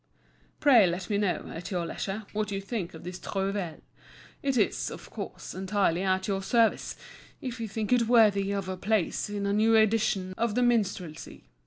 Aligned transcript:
Pray 0.59 0.87
let 0.87 1.11
me 1.11 1.19
know, 1.19 1.45
at 1.53 1.69
your 1.69 1.85
leisure, 1.85 2.25
what 2.33 2.49
you 2.49 2.59
think 2.59 2.95
of 2.95 3.03
this 3.03 3.19
trouvaille. 3.19 3.81
It 4.41 4.57
is, 4.57 4.89
of 4.89 5.11
course, 5.11 5.53
entirely 5.53 6.01
at 6.01 6.27
your 6.27 6.41
service, 6.41 6.95
if 7.39 7.59
you 7.59 7.67
think 7.67 7.93
it 7.93 8.07
worthy 8.07 8.51
of 8.51 8.67
a 8.67 8.77
place 8.77 9.29
in 9.29 9.45
a 9.45 9.53
new 9.53 9.75
edition 9.75 10.33
of 10.39 10.55
the 10.55 10.63
"Minstrelsy." 10.63 11.43